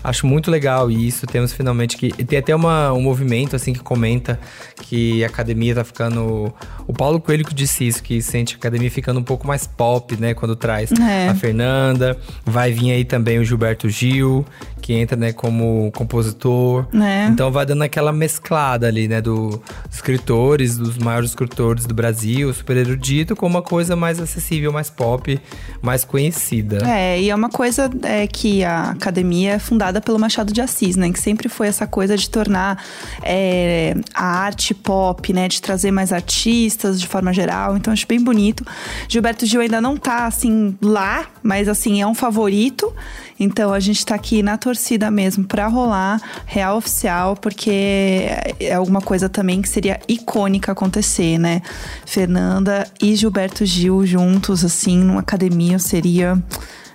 [0.04, 1.26] Acho muito legal isso.
[1.26, 2.12] Temos finalmente que.
[2.24, 4.38] Tem até uma, um movimento assim que comenta
[4.82, 6.52] que a academia tá ficando.
[6.86, 10.14] O Paulo Coelho que disse isso, que sente a academia ficando um pouco mais pop,
[10.20, 10.34] né?
[10.34, 11.28] Quando traz é.
[11.28, 12.18] a Fernanda.
[12.44, 14.44] Vai vir aí também o Gilberto Gil,
[14.84, 16.84] que entra, né, como compositor.
[16.94, 17.28] É.
[17.28, 19.58] Então vai dando aquela mesclada ali, né, dos
[19.90, 25.40] escritores, dos maiores escritores do Brasil, super erudito, com uma coisa mais acessível, mais pop,
[25.80, 26.86] mais conhecida.
[26.86, 30.96] É, e é uma coisa é, que a academia é fundada pelo Machado de Assis,
[30.96, 32.84] né, que sempre foi essa coisa de tornar
[33.22, 37.74] é, a arte pop, né, de trazer mais artistas de forma geral.
[37.74, 38.62] Então acho bem bonito.
[39.08, 42.92] Gilberto Gil ainda não tá assim lá, mas assim é um favorito.
[43.40, 44.73] Então a gente tá aqui na torcida
[45.10, 48.28] mesmo para rolar real oficial, porque
[48.60, 51.62] é alguma coisa também que seria icônica acontecer, né?
[52.06, 56.42] Fernanda e Gilberto Gil juntos, assim, numa academia seria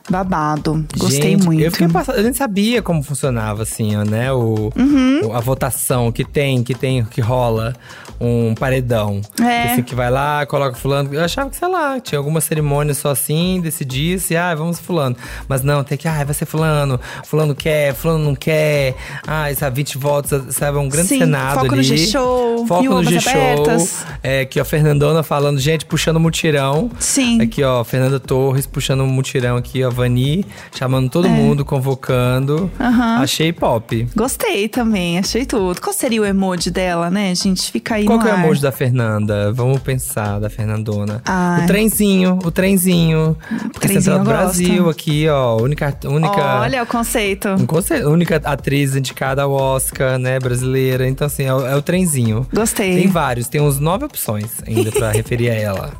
[0.10, 0.86] Babado.
[0.98, 1.62] Gostei Gente, muito.
[1.62, 4.32] Eu, fiquei passado, eu nem sabia como funcionava, assim, né?
[4.32, 5.34] O, uhum.
[5.34, 7.74] a votação que tem, que tem, que rola
[8.20, 9.22] um paredão.
[9.42, 9.72] É.
[9.72, 11.14] Assim, que vai lá, coloca fulano.
[11.14, 15.16] Eu achava que, sei lá, tinha alguma cerimônia só assim, decidisse, ah, vamos fulano.
[15.48, 18.96] Mas não, tem que, ah, vai ser fulano, fulano quer, fulano não quer.
[19.26, 21.78] Ah, sabe, 20 votos, sabe, é um grande Sim, senado foco ali.
[21.78, 22.68] no G-Show.
[22.68, 23.78] Foco no G-Show.
[24.22, 26.92] É, aqui, ó, Fernandona falando, gente, puxando mutirão.
[27.00, 27.42] Sim.
[27.42, 31.30] Aqui, ó, Fernanda Torres puxando mutirão aqui, ó, Vani, chamando todo é.
[31.30, 32.72] mundo, convocando.
[32.80, 33.22] Uhum.
[33.22, 34.08] Achei pop.
[34.16, 35.82] Gostei também, achei tudo.
[35.82, 37.72] Qual seria o emoji dela, né, gente?
[37.72, 39.52] Fica aí Qual que é o emoji da Fernanda?
[39.52, 41.22] Vamos pensar, da Fernandona.
[41.26, 41.64] Ai.
[41.64, 43.38] O trenzinho, o trenzinho.
[43.76, 45.58] O trenzinho do Brasil aqui, ó.
[45.58, 46.62] Única, única…
[46.62, 47.50] Olha o conceito.
[47.50, 48.08] Um conceito.
[48.10, 51.08] Única atriz indicada ao Oscar, né, brasileira.
[51.08, 52.48] Então, assim, é o, é o trenzinho.
[52.54, 52.96] Gostei.
[52.96, 55.92] Tem vários, tem uns nove opções ainda pra referir a ela.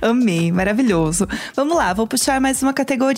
[0.00, 1.26] Amei, maravilhoso.
[1.56, 3.17] Vamos lá, vou puxar mais uma categoria.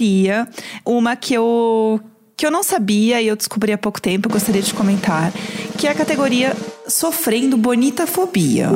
[0.85, 2.01] Uma que eu
[2.37, 5.31] que eu não sabia e eu descobri há pouco tempo, gostaria de comentar,
[5.77, 6.57] que é a categoria
[6.89, 8.71] Sofrendo Bonita Fobia.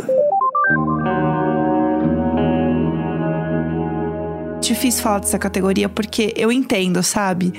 [4.60, 7.54] Difícil falar dessa categoria porque eu entendo, sabe?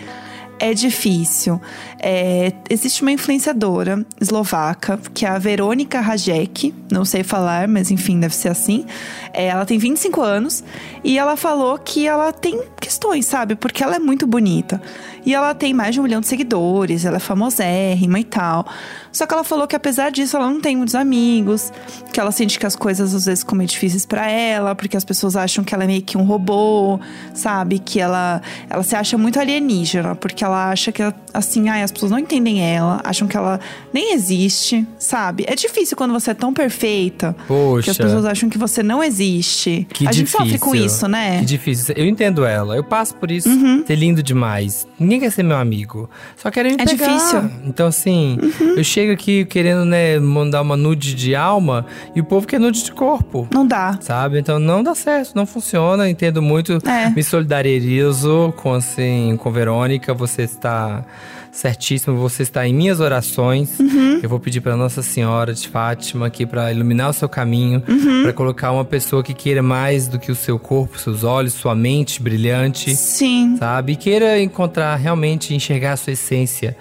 [0.60, 1.62] É difícil.
[2.00, 8.20] É, existe uma influenciadora eslovaca, que é a Verônica Rajek, não sei falar, mas enfim,
[8.20, 8.86] deve ser assim.
[9.34, 10.64] É, ela tem 25 anos
[11.04, 13.56] e ela falou que ela tem questões, sabe?
[13.56, 14.82] Porque ela é muito bonita.
[15.26, 18.66] E ela tem mais de um milhão de seguidores, ela é famosérrima e tal.
[19.12, 21.74] Só que ela falou que apesar disso, ela não tem muitos amigos,
[22.14, 25.04] que ela sente que as coisas às vezes ficam meio difíceis para ela, porque as
[25.04, 27.00] pessoas acham que ela é meio que um robô,
[27.34, 27.80] sabe?
[27.80, 28.40] Que ela,
[28.70, 31.02] ela se acha muito alienígena, porque ela acha que,
[31.34, 33.60] assim, ai, as pessoas não entendem ela, acham que ela
[33.94, 35.46] nem existe, sabe?
[35.48, 37.84] É difícil quando você é tão perfeita Poxa.
[37.84, 39.88] que as pessoas acham que você não existe.
[39.92, 40.40] Que a difícil.
[40.40, 41.40] gente sofre com isso, né?
[41.40, 41.96] Que difícil.
[41.98, 43.50] Eu entendo ela, eu passo por isso.
[43.50, 43.84] Uhum.
[43.86, 44.88] Ser lindo demais.
[45.00, 46.10] Ninguém quer ser meu amigo.
[46.38, 47.08] Só querem me é pegar.
[47.08, 47.52] difícil.
[47.66, 48.76] Então, assim, uhum.
[48.78, 52.84] eu chego aqui querendo, né, mandar uma nude de alma e o povo quer nude
[52.84, 53.48] de corpo.
[53.54, 53.98] Não dá.
[54.02, 54.40] Sabe?
[54.40, 56.10] Então não dá certo, não funciona.
[56.10, 56.80] Entendo muito.
[56.88, 57.10] É.
[57.10, 60.14] Me solidarizo com, assim, com Verônica.
[60.14, 61.04] Você está
[61.52, 63.80] certíssimo, você está em minhas orações.
[63.80, 64.20] Uhum.
[64.22, 68.24] Eu vou pedir para Nossa Senhora de Fátima aqui para iluminar o seu caminho, uhum.
[68.24, 71.74] para colocar uma pessoa que queira mais do que o seu corpo, seus olhos, sua
[71.74, 72.96] mente brilhante.
[72.96, 73.56] Sim.
[73.58, 73.94] Sabe?
[73.94, 76.76] E queira encontrar realmente enxergar a sua essência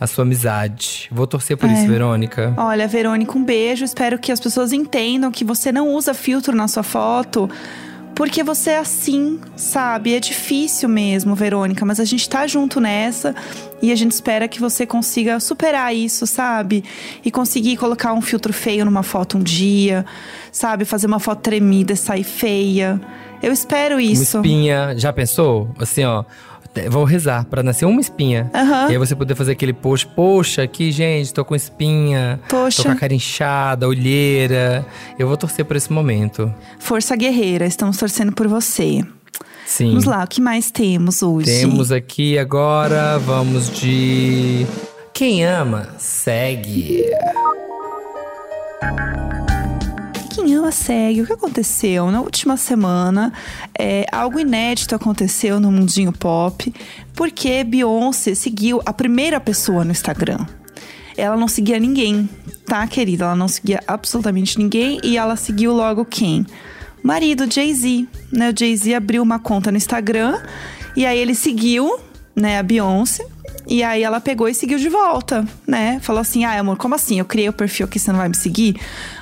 [0.00, 1.08] a sua amizade.
[1.12, 1.74] Vou torcer por é.
[1.74, 2.54] isso, Verônica.
[2.56, 3.84] Olha, Verônica, um beijo.
[3.84, 7.50] Espero que as pessoas entendam que você não usa filtro na sua foto
[8.14, 10.14] porque você é assim, sabe?
[10.14, 13.34] É difícil mesmo, Verônica, mas a gente tá junto nessa
[13.80, 16.84] e a gente espera que você consiga superar isso, sabe?
[17.24, 20.04] E conseguir colocar um filtro feio numa foto um dia,
[20.52, 20.84] sabe?
[20.84, 23.00] Fazer uma foto tremida e sair feia.
[23.42, 24.38] Eu espero isso.
[24.38, 25.70] Uma espinha, já pensou?
[25.78, 26.24] Assim, ó,
[26.88, 28.50] Vou rezar para nascer uma espinha.
[28.54, 28.90] Uhum.
[28.90, 30.06] E aí você poder fazer aquele post.
[30.06, 32.40] Poxa, aqui, gente, tô com espinha.
[32.48, 32.82] Poxa.
[32.82, 34.86] Tô com a cara inchada, olheira.
[35.18, 36.52] Eu vou torcer por esse momento.
[36.78, 39.02] Força guerreira, estamos torcendo por você.
[39.66, 39.90] Sim.
[39.90, 41.46] Vamos lá, o que mais temos hoje?
[41.46, 44.66] Temos aqui agora, vamos de.
[45.12, 47.04] Quem ama, segue.
[50.70, 51.22] Ela segue.
[51.22, 52.10] O que aconteceu?
[52.10, 53.32] Na última semana,
[53.76, 56.72] é, algo inédito aconteceu no mundinho pop,
[57.14, 60.46] porque Beyoncé seguiu a primeira pessoa no Instagram.
[61.16, 62.28] Ela não seguia ninguém,
[62.66, 63.24] tá, querida?
[63.24, 66.46] Ela não seguia absolutamente ninguém e ela seguiu logo quem?
[67.02, 68.06] Marido, Jay-Z.
[68.32, 68.50] Né?
[68.50, 70.40] O Jay-Z abriu uma conta no Instagram
[70.96, 71.98] e aí ele seguiu,
[72.34, 73.26] né, a Beyoncé.
[73.70, 76.00] E aí ela pegou e seguiu de volta, né?
[76.02, 77.20] Falou assim: ai, amor, como assim?
[77.20, 78.74] Eu criei o perfil aqui, você não vai me seguir?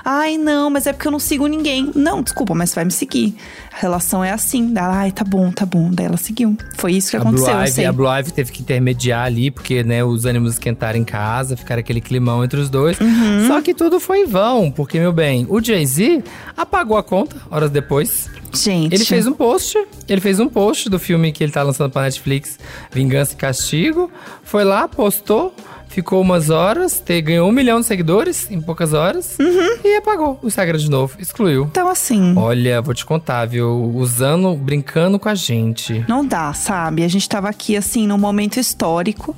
[0.02, 1.92] Ai, não, mas é porque eu não sigo ninguém.
[1.94, 3.36] Não, desculpa, mas você vai me seguir.
[3.70, 4.72] A relação é assim.
[4.74, 5.90] Ela, ai, tá bom, tá bom.
[5.92, 6.56] Daí ela seguiu.
[6.78, 7.46] Foi isso que A aconteceu.
[7.48, 7.84] Blue, eu Ivy, sei.
[7.84, 11.80] a Blue Ivy teve que intermediar ali, porque né, os ânimos esquentaram em casa, ficaram
[11.80, 12.98] aquele climão entre os dois.
[12.98, 13.46] Uhum.
[13.48, 16.24] Só que tudo foi em vão, porque, meu bem, o Jay-Z
[16.56, 18.30] apagou a conta horas depois.
[18.52, 18.94] Gente.
[18.94, 19.76] Ele fez um post,
[20.08, 22.58] ele fez um post do filme que ele tá lançando pra Netflix,
[22.92, 24.10] Vingança e Castigo.
[24.42, 25.54] Foi lá, postou,
[25.88, 29.78] ficou umas horas, te- ganhou um milhão de seguidores em poucas horas Uhum.
[29.84, 31.64] e apagou o Instagram de novo, excluiu.
[31.64, 32.34] Então, assim.
[32.36, 33.92] Olha, vou te contar, viu?
[33.94, 36.04] Usando, brincando com a gente.
[36.08, 37.04] Não dá, sabe?
[37.04, 39.34] A gente tava aqui, assim, num momento histórico.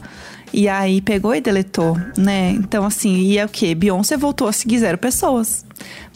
[0.52, 2.50] E aí pegou e deletou, né?
[2.58, 3.72] Então, assim, e é o quê?
[3.72, 5.64] Beyoncé voltou a seguir zero pessoas.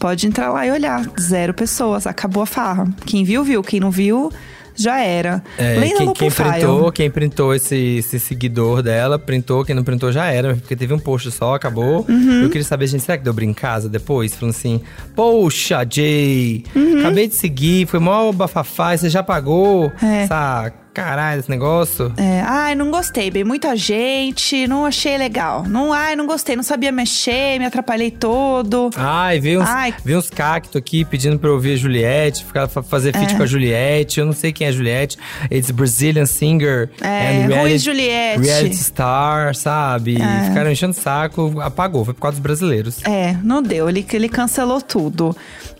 [0.04, 1.02] Pode entrar lá e olhar.
[1.18, 2.06] Zero pessoas.
[2.06, 2.86] Acabou a farra.
[3.06, 3.62] Quem viu, viu.
[3.62, 4.30] Quem não viu,
[4.76, 5.42] já era.
[5.56, 10.12] É, Lenda quem, quem printou, quem printou esse, esse seguidor dela, printou, quem não printou
[10.12, 12.04] já era, porque teve um post só, acabou.
[12.06, 12.42] Uhum.
[12.42, 14.34] Eu queria saber, gente, será que deu brincar em casa depois?
[14.34, 14.78] Falando assim,
[15.16, 16.98] poxa, Jay, Uhum.
[17.00, 20.24] acabei de seguir, foi mó bafafá, você já pagou É.
[20.24, 22.12] essa caralho, esse negócio?
[22.16, 23.42] É, ai, não gostei, bem.
[23.44, 25.64] Muita gente, não achei legal.
[25.66, 28.90] Não, ai, não gostei, não sabia mexer, me atrapalhei todo.
[28.96, 29.92] Ai, veio uns, Ai.
[30.04, 33.36] veio uns cactos aqui pedindo pra eu ouvir a Juliette, ficar, fa- fazer feat É.
[33.36, 34.20] com a Juliette.
[34.20, 35.18] Eu não sei quem é a Juliette.
[35.50, 36.90] It's Brazilian singer.
[37.00, 38.40] É, and Ruiz Juliette.
[38.40, 40.16] Reality star, sabe?
[40.22, 40.48] É.
[40.48, 42.04] Ficaram enchendo o saco, apagou.
[42.04, 43.02] Foi por causa dos brasileiros.
[43.04, 43.88] É, não deu.
[43.88, 45.36] Ele, ele cancelou tudo.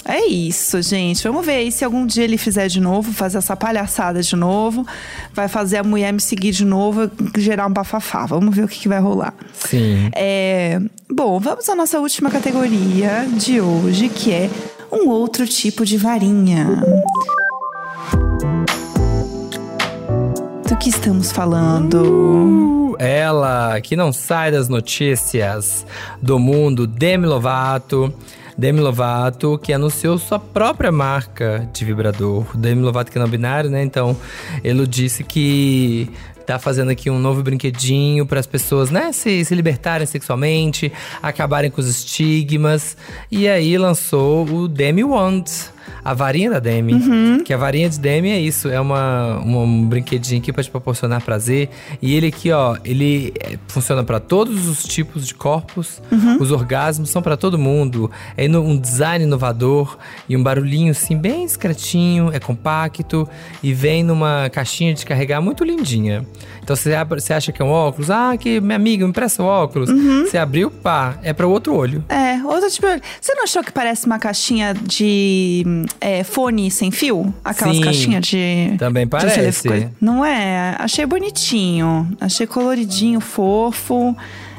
[0.07, 1.23] É isso, gente.
[1.27, 4.87] Vamos ver aí se algum dia ele fizer de novo, fazer essa palhaçada de novo.
[5.33, 8.27] Vai fazer a mulher me seguir de novo, gerar um bafafá.
[8.27, 9.35] Vamos ver o que, que vai rolar.
[9.53, 10.11] Sim.
[10.15, 14.51] É, bom, vamos à nossa última categoria de hoje, que é
[14.93, 16.83] um outro tipo de varinha.
[20.69, 22.97] Do que estamos falando?
[22.99, 25.85] Ela, que não sai das notícias
[26.23, 28.13] do mundo, Demi Lovato.
[28.57, 32.45] Demi Lovato, que anunciou sua própria marca de vibrador.
[32.57, 33.83] Demi Lovato, que é não binário, né?
[33.83, 34.17] Então,
[34.63, 36.09] ele disse que
[36.47, 41.71] tá fazendo aqui um novo brinquedinho para as pessoas, né, se, se libertarem sexualmente, acabarem
[41.71, 42.97] com os estigmas.
[43.31, 45.74] E aí lançou o Demi Wand.
[46.05, 47.43] A varinha da Demi.
[47.45, 50.71] Que a varinha de Demi é isso, é uma, uma- um brinquedinho aqui pra te
[50.71, 51.69] proporcionar prazer.
[52.01, 56.01] E ele aqui, ó, ele é, funciona pra todos os tipos de corpos.
[56.41, 58.11] Os orgasmos são pra todo mundo.
[58.37, 59.97] É um design inovador
[60.29, 63.29] e um barulhinho assim bem discretinho, é compacto
[63.63, 66.25] e vem numa caixinha de carregar muito lindinha.
[66.63, 66.95] Então você,
[67.33, 68.11] acha que é um óculos?
[68.11, 69.91] Ah, que minha amiga me empresta o óculos.
[69.91, 72.03] Você abriu, pá, é pra outro olho.
[72.09, 72.87] É, outra tipo.
[73.21, 75.63] Você não achou que parece uma caixinha de
[76.01, 77.35] é, fone sem fio?
[77.45, 78.75] Aquelas Sim, caixinhas de.
[78.79, 79.63] também de parece.
[79.63, 79.91] telefone.
[80.01, 80.77] Não é?
[80.79, 82.09] Achei bonitinho.
[82.21, 84.17] Achei coloridinho, fofo.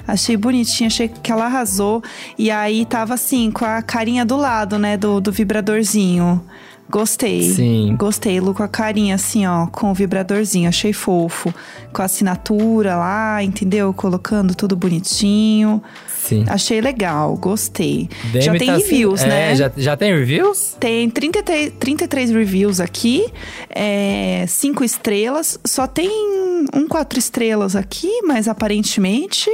[0.08, 2.04] Achei bonitinho, achei que ela arrasou.
[2.38, 4.98] E aí tava assim, com a carinha do lado, né?
[4.98, 6.42] Do, do vibradorzinho.
[6.88, 7.42] Gostei.
[7.42, 7.96] Sim.
[7.98, 10.70] Gostei, Lu, com a carinha assim, ó, com o vibradorzinho.
[10.70, 11.54] Achei fofo.
[11.92, 13.92] Com a assinatura lá, entendeu?
[13.94, 15.82] Colocando tudo bonitinho.
[16.26, 16.44] Sim.
[16.48, 18.10] Achei legal, gostei.
[18.32, 19.56] Demi já tem tá- reviews, é, né?
[19.56, 20.76] Já, já tem reviews?
[20.80, 23.28] Tem 33, 33 reviews aqui,
[23.70, 25.60] é, 5 estrelas.
[25.64, 26.10] Só tem
[26.74, 29.52] um 4 estrelas aqui, mas aparentemente.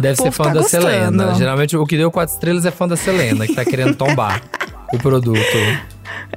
[0.00, 0.84] Deve ser fã tá da gostando.
[0.84, 1.34] Selena.
[1.34, 4.42] Geralmente o que deu quatro estrelas é fã da Selena, que tá querendo tombar
[4.92, 5.38] o produto.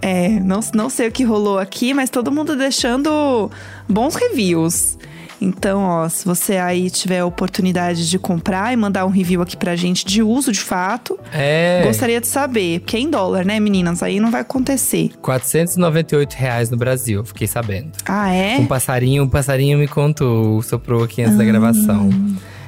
[0.02, 3.50] É, não, não sei o que rolou aqui, mas todo mundo deixando
[3.88, 4.98] bons reviews.
[5.41, 9.56] Então, ó, se você aí tiver a oportunidade de comprar e mandar um review aqui
[9.56, 11.82] pra gente de uso de fato, É.
[11.86, 12.80] gostaria de saber.
[12.82, 14.04] Porque é em dólar, né, meninas?
[14.04, 15.12] Aí não vai acontecer.
[15.21, 17.91] 498 reais no Brasil, fiquei sabendo.
[18.06, 18.58] Ah, é?
[18.58, 22.10] Um passarinho, um passarinho me contou, soprou aqui antes da gravação.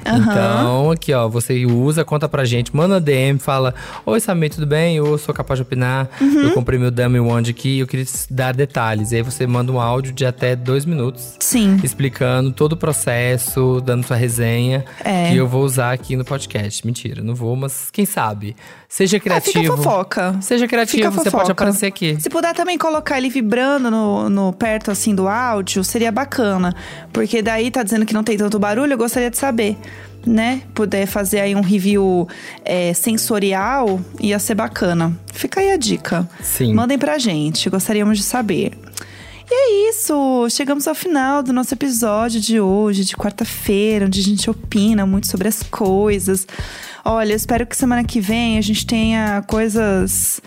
[0.04, 4.96] Então, aqui ó, você usa, conta pra gente, manda DM, fala: Oi Samir, tudo bem?
[4.96, 6.08] Eu sou capaz de opinar.
[6.20, 9.12] Eu comprei meu Dummy Wand aqui e eu queria te dar detalhes.
[9.12, 11.78] E aí você manda um áudio de até dois minutos Sim.
[11.82, 15.30] explicando todo o processo, dando sua resenha, É.
[15.30, 16.84] que eu vou usar aqui no podcast.
[16.86, 18.56] Mentira, não vou, mas quem sabe?
[18.88, 19.60] Seja Ah, criativo.
[19.62, 20.36] fica fofoca.
[20.40, 22.16] Seja criativo, você pode aparecer aqui.
[22.20, 26.74] Se puder também colocar ele vibrando no, no perto assim do áudio, seria bacana.
[27.12, 29.78] Porque daí tá dizendo que não tem tanto barulho, eu gostaria de saber.
[30.26, 32.28] Né, puder fazer aí um review
[32.64, 35.16] é, sensorial, ia ser bacana.
[35.32, 36.28] Fica aí a dica.
[36.42, 36.74] Sim.
[36.74, 38.72] Mandem pra gente, gostaríamos de saber.
[39.50, 44.22] E é isso, chegamos ao final do nosso episódio de hoje, de quarta-feira, onde a
[44.22, 46.46] gente opina muito sobre as coisas.
[47.04, 50.40] Olha, espero que semana que vem a gente tenha coisas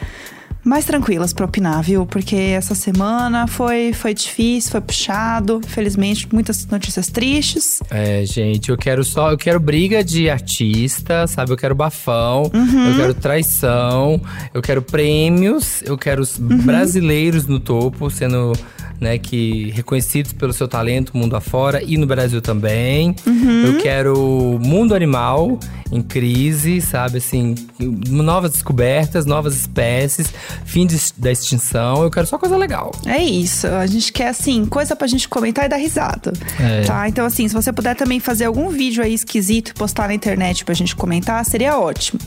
[0.65, 2.07] mais tranquilas para opinar, viu?
[2.07, 7.79] Porque essa semana foi, foi difícil, foi puxado, infelizmente, muitas notícias tristes.
[7.91, 11.51] É, gente, eu quero só, eu quero briga de artista, sabe?
[11.51, 14.19] Eu quero bafão, eu quero traição,
[14.53, 18.53] eu quero prêmios, eu quero os brasileiros no topo sendo
[18.99, 23.15] né, que reconhecidos pelo seu talento mundo afora e no Brasil também.
[23.25, 25.59] Eu quero mundo animal
[25.91, 32.03] em crise, sabe, assim, novas descobertas, novas espécies, fim de- da extinção.
[32.03, 32.91] Eu quero só coisa legal.
[33.05, 36.31] É isso, a gente quer, assim, coisa pra gente comentar e dar risada.
[36.59, 36.81] É.
[36.83, 37.07] Tá?
[37.09, 40.63] Então, assim, se você puder também fazer algum vídeo aí esquisito e postar na internet
[40.63, 42.19] pra gente comentar, seria ótimo.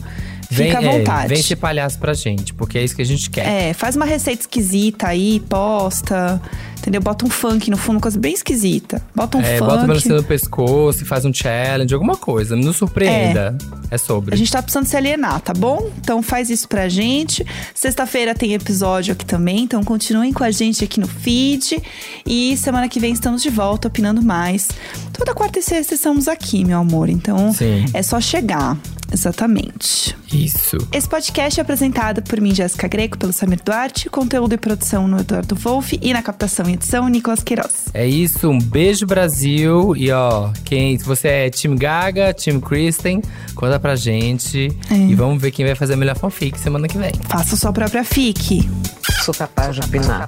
[0.51, 1.27] Vem, Fica à é, vontade.
[1.27, 3.45] vem ser palhaço pra gente, porque é isso que a gente quer.
[3.69, 6.41] É, faz uma receita esquisita aí, posta,
[6.79, 7.01] entendeu?
[7.01, 9.01] Bota um funk no fundo, coisa bem esquisita.
[9.15, 9.69] Bota um É, funk.
[9.71, 12.55] bota o melancia no pescoço faz um challenge, alguma coisa.
[12.55, 13.57] Nos surpreenda.
[13.91, 14.33] É, sobre.
[14.33, 15.89] A gente tá precisando se alienar, tá bom?
[15.99, 17.43] Então faz isso pra gente.
[17.73, 21.81] Sexta-feira tem episódio aqui também, então continuem com a gente aqui no feed.
[22.25, 24.69] E semana que vem estamos de volta, opinando mais.
[25.13, 27.09] Toda quarta e sexta estamos aqui, meu amor.
[27.09, 27.85] Então Sim.
[27.93, 28.77] é só chegar.
[29.11, 30.15] Exatamente.
[30.31, 30.77] Isso.
[30.93, 35.19] Esse podcast é apresentado por mim, Jéssica Greco, pelo Samir Duarte, conteúdo e produção no
[35.19, 37.85] Eduardo Wolff e na captação e edição, Nicolas Queiroz.
[37.93, 39.95] É isso, um beijo Brasil.
[39.95, 43.21] E ó, quem, se você é time Gaga, time Kristen,
[43.55, 44.75] conta pra gente.
[44.89, 44.95] É.
[44.95, 47.11] E vamos ver quem vai fazer a melhor fanfic semana que vem.
[47.27, 48.69] Faça sua própria fic.
[49.23, 50.27] Sou capaz de opinar.